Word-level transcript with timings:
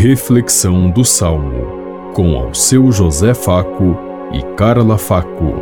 Reflexão 0.00 0.88
do 0.88 1.04
Salmo, 1.04 2.12
com 2.14 2.36
ao 2.36 2.54
seu 2.54 2.92
José 2.92 3.34
Faco 3.34 3.98
e 4.32 4.40
Carla 4.54 4.96
Faco. 4.96 5.54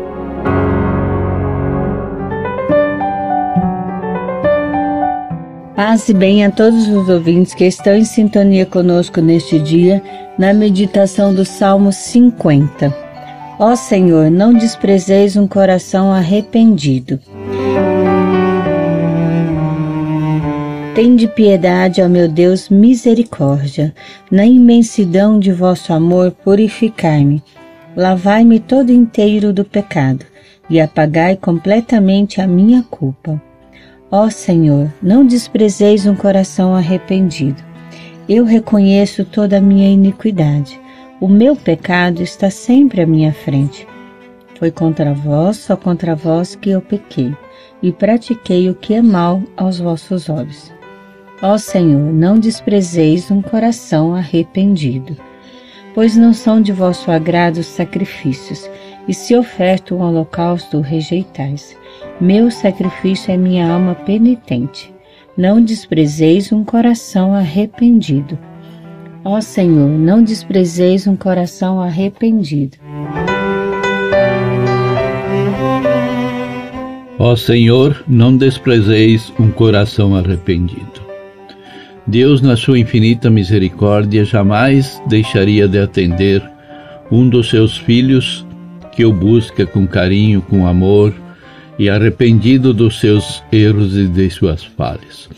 Paz 5.74 6.06
e 6.10 6.12
bem 6.12 6.44
a 6.44 6.50
todos 6.50 6.86
os 6.86 7.08
ouvintes 7.08 7.54
que 7.54 7.64
estão 7.64 7.94
em 7.94 8.04
sintonia 8.04 8.66
conosco 8.66 9.22
neste 9.22 9.58
dia, 9.58 10.02
na 10.38 10.52
meditação 10.52 11.32
do 11.32 11.46
Salmo 11.46 11.90
50. 11.90 12.94
Ó 13.58 13.74
Senhor, 13.74 14.30
não 14.30 14.52
desprezeis 14.52 15.34
um 15.34 15.48
coração 15.48 16.12
arrependido. 16.12 17.18
Tende 20.96 21.28
piedade, 21.28 22.00
ó 22.00 22.08
meu 22.08 22.26
Deus, 22.26 22.70
misericórdia. 22.70 23.94
Na 24.30 24.46
imensidão 24.46 25.38
de 25.38 25.52
vosso 25.52 25.92
amor, 25.92 26.30
purificai-me. 26.42 27.42
Lavai-me 27.94 28.58
todo 28.58 28.90
inteiro 28.90 29.52
do 29.52 29.62
pecado 29.62 30.24
e 30.70 30.80
apagai 30.80 31.36
completamente 31.36 32.40
a 32.40 32.46
minha 32.46 32.82
culpa. 32.82 33.38
Ó 34.10 34.30
Senhor, 34.30 34.90
não 35.02 35.26
desprezeis 35.26 36.06
um 36.06 36.14
coração 36.14 36.74
arrependido. 36.74 37.62
Eu 38.26 38.46
reconheço 38.46 39.22
toda 39.22 39.58
a 39.58 39.60
minha 39.60 39.90
iniquidade. 39.90 40.80
O 41.20 41.28
meu 41.28 41.54
pecado 41.54 42.22
está 42.22 42.48
sempre 42.48 43.02
à 43.02 43.06
minha 43.06 43.34
frente. 43.34 43.86
Foi 44.58 44.70
contra 44.70 45.12
vós, 45.12 45.58
só 45.58 45.76
contra 45.76 46.16
vós 46.16 46.54
que 46.54 46.70
eu 46.70 46.80
pequei, 46.80 47.36
e 47.82 47.92
pratiquei 47.92 48.70
o 48.70 48.74
que 48.74 48.94
é 48.94 49.02
mal 49.02 49.42
aos 49.58 49.78
vossos 49.78 50.30
olhos. 50.30 50.74
Ó 51.42 51.58
Senhor, 51.58 52.12
não 52.12 52.38
desprezeis 52.38 53.30
um 53.30 53.42
coração 53.42 54.14
arrependido, 54.14 55.16
pois 55.94 56.16
não 56.16 56.32
são 56.32 56.62
de 56.62 56.72
vosso 56.72 57.10
agrado 57.10 57.58
os 57.58 57.66
sacrifícios, 57.66 58.70
e 59.06 59.12
se 59.12 59.36
oferto 59.36 59.94
um 59.94 60.00
holocausto, 60.00 60.80
rejeitais. 60.80 61.76
Meu 62.20 62.50
sacrifício 62.50 63.32
é 63.32 63.36
minha 63.36 63.70
alma 63.70 63.94
penitente. 63.94 64.92
Não 65.36 65.62
desprezeis 65.62 66.50
um 66.50 66.64
coração 66.64 67.34
arrependido. 67.34 68.38
Ó 69.22 69.40
Senhor, 69.40 69.88
não 69.88 70.22
desprezeis 70.22 71.06
um 71.06 71.14
coração 71.14 71.80
arrependido. 71.80 72.78
Ó 77.18 77.36
Senhor, 77.36 78.02
não 78.08 78.36
desprezeis 78.36 79.32
um 79.38 79.50
coração 79.50 80.16
arrependido. 80.16 81.05
Deus, 82.06 82.40
na 82.40 82.56
sua 82.56 82.78
infinita 82.78 83.28
misericórdia, 83.28 84.24
jamais 84.24 85.02
deixaria 85.08 85.66
de 85.66 85.78
atender 85.78 86.42
um 87.10 87.28
dos 87.28 87.50
seus 87.50 87.76
filhos 87.76 88.46
que 88.92 89.04
o 89.04 89.12
busca 89.12 89.66
com 89.66 89.86
carinho, 89.86 90.40
com 90.40 90.66
amor 90.66 91.12
e 91.78 91.90
arrependido 91.90 92.72
dos 92.72 93.00
seus 93.00 93.42
erros 93.52 93.96
e 93.96 94.06
de 94.06 94.30
suas 94.30 94.64
falhas. 94.64 95.28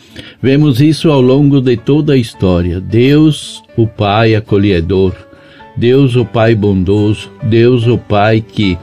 Vemos 0.41 0.79
isso 0.79 1.09
ao 1.09 1.19
longo 1.19 1.59
de 1.59 1.75
toda 1.75 2.13
a 2.13 2.17
história. 2.17 2.79
Deus, 2.79 3.61
o 3.75 3.85
Pai 3.85 4.35
acolhedor, 4.35 5.13
Deus, 5.75 6.15
o 6.15 6.23
Pai 6.23 6.55
bondoso, 6.55 7.31
Deus, 7.43 7.87
o 7.87 7.97
Pai 7.97 8.41
que 8.41 8.77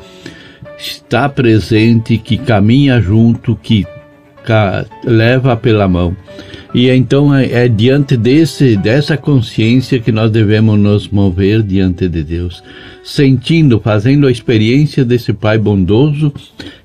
está 0.78 1.28
presente, 1.28 2.18
que 2.18 2.36
caminha 2.36 3.00
junto, 3.00 3.56
que 3.56 3.86
leva 5.04 5.56
pela 5.56 5.88
mão. 5.88 6.16
E 6.75 6.91
então 6.91 7.34
é, 7.34 7.64
é, 7.64 7.69
diante 7.69 8.17
desse, 8.17 8.77
dessa 8.77 9.17
consciência 9.17 9.98
que 9.98 10.12
nós 10.12 10.31
devemos 10.31 10.78
nos 10.78 11.09
mover 11.09 11.62
diante 11.62 12.09
de 12.09 12.22
Deus, 12.22 12.62
sentindo, 13.03 13.81
fazendo 13.81 14.27
a 14.27 14.31
experiência 14.31 15.05
desse 15.05 15.32
Pai 15.32 15.59
bondoso 15.59 16.32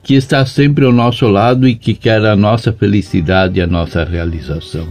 que 0.03 0.13
está 0.13 0.45
sempre 0.45 0.85
ao 0.85 0.91
nosso 0.91 1.27
lado 1.27 1.67
e 1.67 1.75
que 1.75 1.93
quer 1.93 2.25
a 2.25 2.35
nossa 2.35 2.71
felicidade 2.71 3.59
e 3.59 3.61
a 3.61 3.67
nossa 3.67 4.03
realização. 4.03 4.87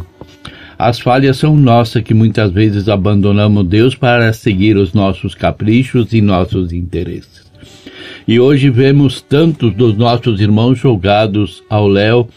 As 0.79 0.99
falhas 0.99 1.37
são 1.37 1.57
nossas 1.57 2.03
que 2.03 2.15
muitas 2.15 2.51
vezes 2.51 2.89
abandonamos 2.89 3.67
Deus 3.67 3.95
para 3.95 4.33
seguir 4.33 4.77
os 4.77 4.95
nossos 4.95 5.35
caprichos 5.35 6.13
e 6.13 6.23
nossos 6.23 6.73
interesses. 6.73 7.51
E 8.27 8.41
hoje 8.41 8.71
vemos 8.71 9.21
tantos 9.21 9.75
dos 9.75 9.97
nossos 9.97 10.41
irmãos 10.41 10.79
jogados 10.79 11.63
ao 11.69 11.87
léu 11.87 12.29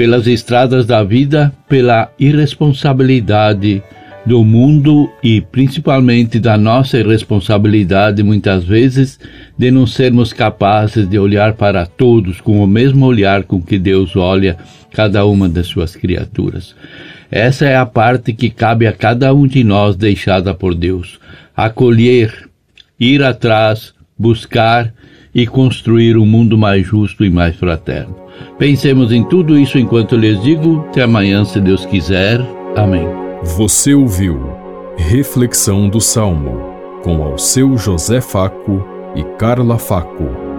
pelas 0.00 0.26
estradas 0.26 0.86
da 0.86 1.04
vida, 1.04 1.52
pela 1.68 2.10
irresponsabilidade 2.18 3.82
do 4.24 4.42
mundo 4.42 5.10
e 5.22 5.42
principalmente 5.42 6.40
da 6.40 6.56
nossa 6.56 6.98
irresponsabilidade, 6.98 8.22
muitas 8.22 8.64
vezes, 8.64 9.20
de 9.58 9.70
não 9.70 9.86
sermos 9.86 10.32
capazes 10.32 11.06
de 11.06 11.18
olhar 11.18 11.52
para 11.52 11.84
todos 11.84 12.40
com 12.40 12.64
o 12.64 12.66
mesmo 12.66 13.04
olhar 13.04 13.42
com 13.42 13.60
que 13.60 13.78
Deus 13.78 14.16
olha 14.16 14.56
cada 14.90 15.26
uma 15.26 15.50
das 15.50 15.66
suas 15.66 15.94
criaturas. 15.94 16.74
Essa 17.30 17.66
é 17.66 17.76
a 17.76 17.84
parte 17.84 18.32
que 18.32 18.48
cabe 18.48 18.86
a 18.86 18.94
cada 18.94 19.34
um 19.34 19.46
de 19.46 19.62
nós 19.62 19.96
deixada 19.96 20.54
por 20.54 20.74
Deus: 20.74 21.20
acolher, 21.54 22.48
ir 22.98 23.22
atrás, 23.22 23.92
buscar 24.18 24.94
e 25.34 25.46
construir 25.46 26.16
um 26.16 26.26
mundo 26.26 26.58
mais 26.58 26.86
justo 26.86 27.24
e 27.24 27.30
mais 27.30 27.56
fraterno. 27.56 28.14
Pensemos 28.58 29.12
em 29.12 29.24
tudo 29.24 29.58
isso 29.58 29.78
enquanto 29.78 30.16
lhes 30.16 30.40
digo. 30.42 30.84
Até 30.88 31.02
amanhã, 31.02 31.44
se 31.44 31.60
Deus 31.60 31.84
quiser. 31.86 32.40
Amém. 32.76 33.06
Você 33.56 33.94
ouviu 33.94 34.52
Reflexão 34.96 35.88
do 35.88 36.00
Salmo 36.00 36.70
com 37.02 37.22
ao 37.22 37.38
seu 37.38 37.76
José 37.76 38.20
Faco 38.20 38.84
e 39.14 39.24
Carla 39.38 39.78
Faco. 39.78 40.49